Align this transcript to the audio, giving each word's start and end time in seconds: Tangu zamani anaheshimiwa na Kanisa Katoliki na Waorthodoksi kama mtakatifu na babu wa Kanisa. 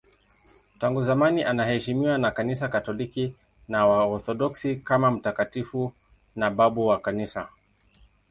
Tangu 0.79 1.03
zamani 1.03 1.43
anaheshimiwa 1.43 2.17
na 2.17 2.31
Kanisa 2.31 2.67
Katoliki 2.67 3.35
na 3.67 3.85
Waorthodoksi 3.87 4.75
kama 4.75 5.11
mtakatifu 5.11 5.93
na 6.35 6.49
babu 6.51 6.87
wa 6.87 6.99
Kanisa. 6.99 7.49